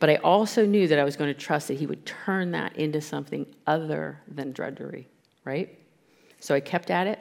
But 0.00 0.10
I 0.10 0.16
also 0.16 0.66
knew 0.66 0.88
that 0.88 0.98
I 0.98 1.04
was 1.04 1.16
going 1.16 1.32
to 1.32 1.38
trust 1.38 1.68
that 1.68 1.78
he 1.78 1.86
would 1.86 2.04
turn 2.04 2.50
that 2.50 2.76
into 2.76 3.00
something 3.00 3.46
other 3.66 4.20
than 4.28 4.52
drudgery, 4.52 5.08
right? 5.44 5.78
So 6.40 6.54
I 6.54 6.60
kept 6.60 6.90
at 6.90 7.06
it, 7.06 7.20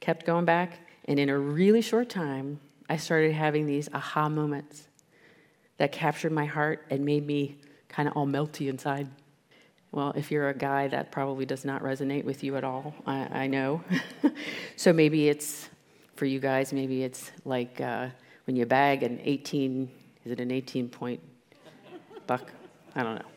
kept 0.00 0.26
going 0.26 0.44
back, 0.44 0.78
and 1.06 1.18
in 1.18 1.28
a 1.28 1.38
really 1.38 1.80
short 1.80 2.08
time, 2.08 2.60
I 2.88 2.98
started 2.98 3.32
having 3.32 3.66
these 3.66 3.88
aha 3.92 4.28
moments 4.28 4.88
that 5.78 5.92
captured 5.92 6.32
my 6.32 6.44
heart 6.44 6.86
and 6.90 7.04
made 7.04 7.26
me 7.26 7.58
kind 7.88 8.08
of 8.08 8.16
all 8.16 8.26
melty 8.26 8.68
inside. 8.68 9.08
Well, 9.94 10.12
if 10.16 10.32
you're 10.32 10.48
a 10.48 10.54
guy, 10.54 10.88
that 10.88 11.12
probably 11.12 11.46
does 11.46 11.64
not 11.64 11.80
resonate 11.80 12.24
with 12.24 12.42
you 12.42 12.56
at 12.56 12.64
all. 12.64 12.96
I, 13.06 13.44
I 13.44 13.46
know. 13.46 13.84
so 14.76 14.92
maybe 14.92 15.28
it's 15.28 15.68
for 16.16 16.24
you 16.24 16.40
guys, 16.40 16.72
maybe 16.72 17.04
it's 17.04 17.30
like 17.44 17.80
uh, 17.80 18.08
when 18.48 18.56
you 18.56 18.66
bag 18.66 19.04
an 19.04 19.20
18, 19.22 19.88
is 20.24 20.32
it 20.32 20.40
an 20.40 20.50
18 20.50 20.88
point 20.88 21.20
buck? 22.26 22.50
I 22.96 23.04
don't 23.04 23.14
know. 23.14 23.28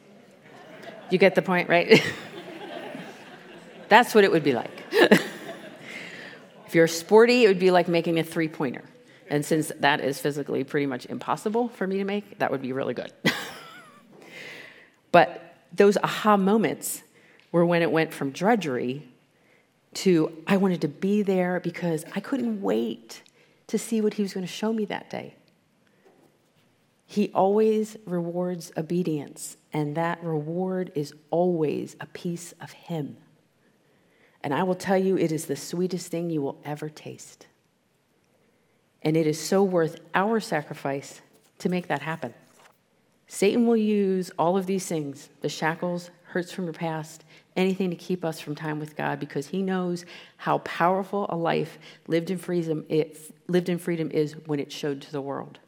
You 1.11 1.19
get 1.19 1.35
the 1.35 1.43
point, 1.43 1.69
right? 1.69 2.03
That's 3.87 4.15
what 4.15 4.23
it 4.23 4.31
would 4.31 4.43
be 4.43 4.53
like. 4.53 4.71
if 4.91 6.73
you're 6.73 6.87
sporty, 6.87 7.43
it 7.43 7.49
would 7.49 7.59
be 7.59 7.69
like 7.69 7.87
making 7.87 8.17
a 8.17 8.23
three 8.23 8.47
pointer. 8.47 8.83
And 9.29 9.45
since 9.45 9.71
that 9.81 9.99
is 9.99 10.19
physically 10.19 10.63
pretty 10.63 10.87
much 10.87 11.05
impossible 11.05 11.69
for 11.69 11.85
me 11.85 11.97
to 11.99 12.03
make, 12.03 12.39
that 12.39 12.49
would 12.49 12.63
be 12.63 12.73
really 12.73 12.95
good. 12.95 13.13
but 15.11 15.46
those 15.77 15.97
aha 15.97 16.37
moments 16.37 17.03
were 17.51 17.65
when 17.65 17.81
it 17.81 17.91
went 17.91 18.13
from 18.13 18.31
drudgery 18.31 19.07
to 19.93 20.43
I 20.45 20.57
wanted 20.57 20.81
to 20.81 20.87
be 20.87 21.21
there 21.21 21.59
because 21.59 22.05
I 22.15 22.19
couldn't 22.19 22.61
wait 22.61 23.23
to 23.67 23.77
see 23.77 24.01
what 24.01 24.15
he 24.15 24.21
was 24.21 24.33
going 24.33 24.45
to 24.45 24.51
show 24.51 24.73
me 24.73 24.85
that 24.85 25.09
day. 25.09 25.35
He 27.05 27.31
always 27.33 27.95
rewards 28.05 28.71
obedience, 28.75 29.55
and 29.71 29.95
that 29.95 30.21
reward 30.21 30.91
is 30.93 31.13
always 31.29 31.95
a 32.01 32.05
piece 32.05 32.53
of 32.59 32.71
him. 32.71 33.17
And 34.43 34.53
I 34.53 34.63
will 34.63 34.75
tell 34.75 34.97
you, 34.97 35.17
it 35.17 35.31
is 35.31 35.45
the 35.45 35.55
sweetest 35.55 36.11
thing 36.11 36.29
you 36.29 36.41
will 36.41 36.59
ever 36.65 36.89
taste. 36.89 37.47
And 39.01 39.15
it 39.15 39.25
is 39.25 39.39
so 39.39 39.63
worth 39.63 39.99
our 40.13 40.39
sacrifice 40.39 41.21
to 41.59 41.69
make 41.69 41.87
that 41.87 42.01
happen. 42.01 42.33
Satan 43.27 43.67
will 43.67 43.77
use 43.77 44.31
all 44.39 44.57
of 44.57 44.65
these 44.65 44.87
things 44.87 45.29
the 45.41 45.49
shackles, 45.49 46.09
hurts 46.23 46.51
from 46.51 46.65
your 46.65 46.73
past, 46.73 47.23
anything 47.55 47.89
to 47.89 47.95
keep 47.95 48.23
us 48.23 48.39
from 48.39 48.55
time 48.55 48.79
with 48.79 48.95
God 48.95 49.19
because 49.19 49.47
he 49.47 49.61
knows 49.61 50.05
how 50.37 50.59
powerful 50.59 51.25
a 51.29 51.35
life 51.35 51.77
lived 52.07 52.29
in 52.29 52.37
freedom, 52.37 52.85
it, 52.89 53.17
lived 53.47 53.69
in 53.69 53.77
freedom 53.77 54.11
is 54.11 54.33
when 54.45 54.59
it's 54.59 54.73
showed 54.73 55.01
to 55.01 55.11
the 55.11 55.21
world. 55.21 55.59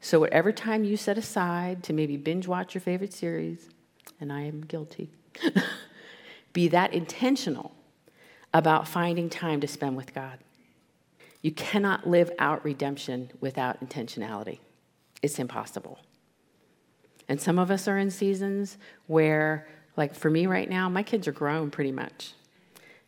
So, 0.00 0.18
whatever 0.18 0.50
time 0.50 0.84
you 0.84 0.96
set 0.96 1.18
aside 1.18 1.82
to 1.84 1.92
maybe 1.92 2.16
binge 2.16 2.48
watch 2.48 2.74
your 2.74 2.80
favorite 2.80 3.12
series, 3.12 3.68
and 4.20 4.32
I 4.32 4.42
am 4.42 4.62
guilty, 4.62 5.10
be 6.52 6.68
that 6.68 6.94
intentional 6.94 7.72
about 8.54 8.88
finding 8.88 9.28
time 9.28 9.60
to 9.60 9.68
spend 9.68 9.96
with 9.96 10.14
God. 10.14 10.38
You 11.42 11.52
cannot 11.52 12.08
live 12.08 12.30
out 12.38 12.64
redemption 12.64 13.30
without 13.40 13.84
intentionality, 13.86 14.58
it's 15.22 15.38
impossible. 15.38 15.98
And 17.30 17.40
some 17.40 17.60
of 17.60 17.70
us 17.70 17.86
are 17.86 17.96
in 17.96 18.10
seasons 18.10 18.76
where, 19.06 19.68
like 19.96 20.16
for 20.16 20.28
me 20.28 20.48
right 20.48 20.68
now, 20.68 20.88
my 20.88 21.04
kids 21.04 21.28
are 21.28 21.32
grown 21.32 21.70
pretty 21.70 21.92
much. 21.92 22.32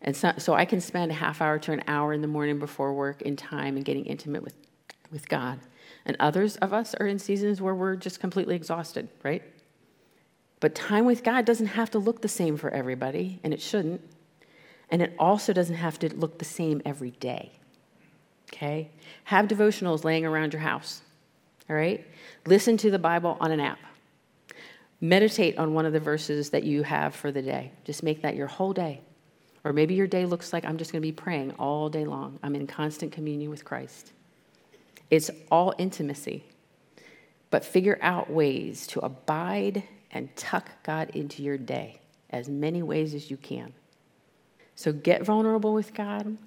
And 0.01 0.17
so, 0.17 0.33
so 0.39 0.55
I 0.55 0.65
can 0.65 0.81
spend 0.81 1.11
a 1.11 1.15
half 1.15 1.43
hour 1.43 1.59
to 1.59 1.73
an 1.73 1.83
hour 1.89 2.13
in 2.13 2.23
the 2.23 2.29
morning 2.29 2.61
before 2.61 2.95
work 2.95 3.23
in 3.23 3.35
time 3.35 3.75
and 3.75 3.85
getting 3.85 4.05
intimate 4.07 4.45
with, 4.45 4.55
with 5.11 5.29
God. 5.29 5.59
And 6.07 6.17
others 6.21 6.55
of 6.59 6.73
us 6.73 6.95
are 6.95 7.09
in 7.09 7.19
seasons 7.19 7.61
where 7.61 7.75
we're 7.75 7.97
just 7.97 8.21
completely 8.21 8.55
exhausted, 8.55 9.09
right? 9.25 9.43
But 10.61 10.77
time 10.77 11.05
with 11.05 11.25
God 11.25 11.45
doesn't 11.45 11.67
have 11.67 11.91
to 11.91 11.99
look 11.99 12.23
the 12.23 12.29
same 12.29 12.57
for 12.57 12.71
everybody, 12.71 13.41
and 13.43 13.53
it 13.53 13.61
shouldn't. 13.61 14.03
And 14.89 15.03
it 15.03 15.17
also 15.19 15.53
doesn't 15.53 15.75
have 15.75 15.99
to 15.99 16.15
look 16.15 16.39
the 16.39 16.45
same 16.45 16.81
every 16.85 17.11
day. 17.11 17.51
Okay? 18.53 18.89
Have 19.25 19.49
devotionals 19.49 20.05
laying 20.05 20.25
around 20.25 20.53
your 20.53 20.63
house. 20.63 21.03
All 21.69 21.75
right? 21.75 22.07
Listen 22.47 22.77
to 22.77 22.91
the 22.93 23.01
Bible 23.01 23.37
on 23.41 23.51
an 23.51 23.59
app. 23.59 23.81
Meditate 25.03 25.59
on 25.59 25.75
one 25.75 25.85
of 25.85 25.93
the 25.93 25.99
verses 25.99 26.51
that 26.51 26.63
you 26.63 26.85
have 26.85 27.13
for 27.13 27.33
the 27.33 27.43
day. 27.43 27.73
Just 27.85 28.05
make 28.05 28.23
that 28.23 28.37
your 28.37 28.47
whole 28.47 28.73
day. 28.73 29.01
Or 29.65 29.73
maybe 29.73 29.95
your 29.95 30.07
day 30.07 30.27
looks 30.27 30.53
like 30.53 30.65
I'm 30.65 30.79
just 30.79 30.93
going 30.93 31.03
to 31.03 31.07
be 31.07 31.11
praying 31.11 31.51
all 31.59 31.89
day 31.89 32.05
long. 32.05 32.39
I'm 32.41 32.55
in 32.55 32.69
constant 32.69 33.11
communion 33.11 33.51
with 33.51 33.65
Christ. 33.65 34.13
It's 35.11 35.29
all 35.51 35.75
intimacy. 35.77 36.45
But 37.51 37.65
figure 37.65 37.99
out 38.01 38.31
ways 38.31 38.87
to 38.89 39.01
abide 39.01 39.83
and 40.13 40.35
tuck 40.37 40.71
God 40.85 41.11
into 41.11 41.43
your 41.43 41.59
day 41.59 42.01
as 42.31 42.49
many 42.49 42.81
ways 42.85 43.13
as 43.13 43.29
you 43.29 43.37
can. 43.37 43.73
So 44.77 44.93
get 44.93 45.25
vulnerable 45.25 45.75
with 45.75 45.95
God, 45.95 46.39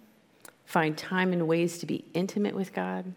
find 0.63 0.97
time 0.97 1.33
and 1.33 1.45
ways 1.45 1.77
to 1.79 1.85
be 1.85 2.05
intimate 2.13 2.55
with 2.55 2.73
God 2.73 3.13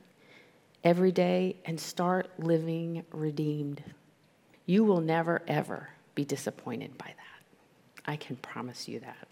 every 0.83 1.13
day, 1.13 1.57
and 1.65 1.79
start 1.79 2.29
living 2.39 3.05
redeemed. 3.13 3.85
You 4.69 4.85
will 4.85 5.01
never, 5.01 5.41
ever 5.49 5.89
be 6.15 6.27
disappointed 6.27 6.99
by 6.99 7.07
that. 7.07 8.05
I 8.05 8.17
can 8.17 8.37
promise 8.37 8.87
you 8.87 9.01
that. 9.01 9.27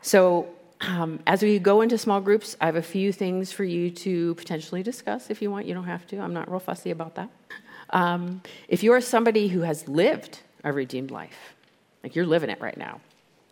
So, 0.00 0.46
um, 0.80 1.18
as 1.26 1.42
we 1.42 1.58
go 1.58 1.80
into 1.80 1.98
small 1.98 2.20
groups, 2.20 2.56
I 2.60 2.66
have 2.66 2.76
a 2.76 2.82
few 2.82 3.12
things 3.12 3.50
for 3.50 3.64
you 3.64 3.90
to 3.90 4.36
potentially 4.36 4.84
discuss 4.84 5.28
if 5.28 5.42
you 5.42 5.50
want. 5.50 5.66
You 5.66 5.74
don't 5.74 5.86
have 5.86 6.06
to, 6.06 6.20
I'm 6.20 6.32
not 6.32 6.48
real 6.48 6.60
fussy 6.60 6.92
about 6.92 7.16
that. 7.16 7.30
Um, 7.90 8.42
if 8.68 8.84
you 8.84 8.92
are 8.92 9.00
somebody 9.00 9.48
who 9.48 9.62
has 9.62 9.88
lived 9.88 10.38
a 10.62 10.72
redeemed 10.72 11.10
life, 11.10 11.54
like 12.04 12.14
you're 12.14 12.24
living 12.24 12.48
it 12.48 12.60
right 12.60 12.76
now, 12.76 13.00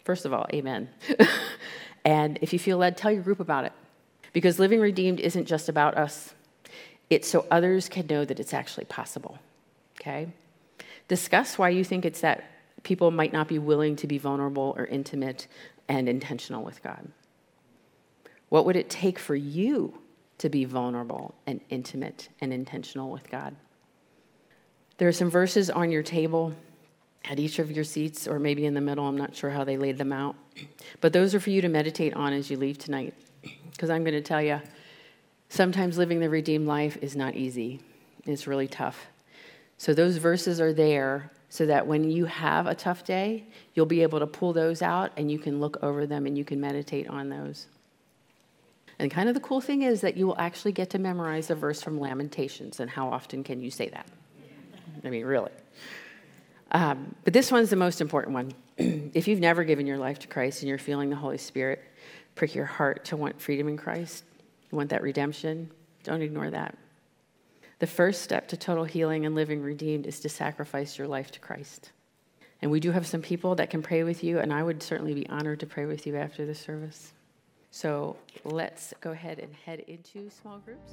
first 0.05 0.25
of 0.25 0.33
all, 0.33 0.47
amen. 0.53 0.89
and 2.05 2.39
if 2.43 2.53
you 2.53 2.61
feel 2.61 2.79
led, 2.79 2.97
tell 2.97 3.11
your 3.11 3.23
group 3.23 3.41
about 3.41 3.65
it. 3.65 3.73
Because 4.33 4.61
living 4.61 4.79
redeemed 4.79 5.19
isn't 5.19 5.47
just 5.47 5.69
about 5.69 5.97
us, 5.97 6.33
it's 7.11 7.27
so 7.27 7.45
others 7.51 7.89
can 7.89 8.07
know 8.07 8.25
that 8.25 8.39
it's 8.39 8.55
actually 8.55 8.85
possible. 8.85 9.41
Okay? 10.01 10.29
Discuss 11.13 11.59
why 11.59 11.69
you 11.69 11.85
think 11.85 12.07
it's 12.07 12.23
that 12.23 12.43
people 12.85 13.11
might 13.11 13.35
not 13.35 13.47
be 13.47 13.59
willing 13.59 13.97
to 13.97 14.07
be 14.07 14.17
vulnerable 14.17 14.73
or 14.79 14.87
intimate 14.87 15.47
and 15.87 16.09
intentional 16.09 16.65
with 16.65 16.83
God. 16.83 17.07
What 18.49 18.65
would 18.65 18.77
it 18.77 18.89
take 18.89 19.19
for 19.19 19.35
you 19.35 19.99
to 20.39 20.49
be 20.49 20.65
vulnerable 20.65 21.35
and 21.47 21.61
intimate 21.69 22.31
and 22.41 22.51
intentional 22.51 23.11
with 23.11 23.31
God? 23.31 23.55
There 24.97 25.07
are 25.07 25.13
some 25.13 25.29
verses 25.29 25.69
on 25.69 25.91
your 25.91 26.03
table 26.03 26.55
at 27.27 27.39
each 27.39 27.59
of 27.59 27.71
your 27.71 27.85
seats, 27.85 28.27
or 28.27 28.39
maybe 28.39 28.65
in 28.65 28.73
the 28.73 28.81
middle. 28.81 29.05
I'm 29.05 29.19
not 29.19 29.37
sure 29.37 29.51
how 29.51 29.65
they 29.65 29.77
laid 29.77 29.99
them 29.99 30.15
out. 30.15 30.35
But 31.03 31.13
those 31.13 31.35
are 31.35 31.41
for 31.41 31.51
you 31.51 31.61
to 31.61 31.69
meditate 31.69 32.15
on 32.15 32.33
as 32.33 32.51
you 32.51 32.57
leave 32.57 32.79
tonight. 32.79 33.13
Because 33.71 33.91
I'm 33.91 34.03
going 34.03 34.15
to 34.15 34.23
tell 34.23 34.41
you, 34.41 34.63
sometimes 35.51 35.99
living 35.99 36.21
the 36.21 36.31
redeemed 36.31 36.67
life 36.67 36.97
is 37.03 37.15
not 37.15 37.35
easy, 37.35 37.81
it's 38.25 38.47
really 38.47 38.67
tough. 38.67 39.09
So 39.83 39.93
those 39.93 40.17
verses 40.19 40.61
are 40.61 40.73
there 40.73 41.33
so 41.49 41.67
that 41.67 41.89
when 41.89 42.09
you 42.09 42.27
have 42.27 42.69
a 42.69 42.75
tough 42.77 43.03
day, 43.03 43.49
you'll 43.75 43.85
be 43.85 44.05
able 44.05 44.21
to 44.21 44.29
pull 44.29 44.53
those 44.53 44.81
out 44.81 45.11
and 45.17 45.29
you 45.29 45.41
can 45.41 45.59
look 45.59 45.77
over 45.83 46.07
them 46.07 46.25
and 46.25 46.39
you 46.39 46.45
can 46.45 46.61
meditate 46.61 47.09
on 47.09 47.31
those. 47.31 47.67
And 49.01 49.11
kind 49.11 49.29
of 49.29 49.35
the 49.35 49.41
cool 49.41 49.61
thing 49.61 49.83
is 49.83 50.01
that 50.03 50.17
you 50.17 50.29
will 50.29 50.39
actually 50.39 50.71
get 50.71 50.91
to 50.91 51.01
memorize 51.01 51.51
a 51.51 51.57
verse 51.57 51.83
from 51.83 51.99
Lamentations. 51.99 52.79
And 52.79 52.89
how 52.89 53.09
often 53.09 53.43
can 53.43 53.61
you 53.61 53.73
say 53.73 53.89
that? 53.89 54.07
I 55.05 55.11
mean, 55.11 55.25
really. 55.25 55.51
Um, 56.71 57.17
but 57.25 57.33
this 57.33 57.51
one's 57.51 57.71
the 57.71 57.75
most 57.75 58.01
important 58.01 58.35
one. 58.35 58.53
if 58.77 59.27
you've 59.27 59.41
never 59.41 59.65
given 59.65 59.89
your 59.89 59.99
life 59.99 60.21
to 60.21 60.29
Christ 60.29 60.63
and 60.63 60.69
you're 60.69 60.79
feeling 60.79 61.11
the 61.11 61.17
Holy 61.17 61.39
Spirit 61.39 61.83
prick 62.37 62.55
your 62.55 62.67
heart 62.67 63.07
to 63.07 63.17
want 63.17 63.41
freedom 63.41 63.67
in 63.67 63.77
Christ, 63.77 64.23
you 64.71 64.79
want 64.79 64.91
that 64.91 65.03
redemption, 65.03 65.73
don't 66.05 66.23
ignore 66.23 66.51
that. 66.51 66.79
The 67.83 67.89
first 67.89 68.23
step 68.23 68.47
to 68.47 68.57
total 68.57 68.85
healing 68.85 69.27
and 69.27 69.35
living 69.35 69.61
redeemed 69.61 70.07
is 70.07 70.21
to 70.21 70.29
sacrifice 70.29 70.97
your 70.97 71.09
life 71.09 71.33
to 71.33 71.41
Christ. 71.41 71.91
And 72.63 72.71
we 72.71 72.79
do 72.79 72.93
have 72.93 73.09
some 73.09 73.23
people 73.23 73.57
that 73.57 73.71
can 73.71 73.83
pray 73.83 74.05
with 74.05 74.23
you, 74.23 74.39
and 74.39 74.53
I 74.53 74.63
would 74.63 74.85
certainly 74.85 75.15
be 75.15 75.29
honored 75.29 75.59
to 75.59 75.67
pray 75.67 75.87
with 75.87 76.07
you 76.07 76.15
after 76.15 76.47
the 76.47 76.55
service. 76.55 77.13
So 77.73 78.15
let's 78.45 78.95
go 79.01 79.11
ahead 79.11 79.41
and 79.41 79.53
head 79.53 79.81
into 79.89 80.31
small 80.31 80.59
groups. 80.59 80.93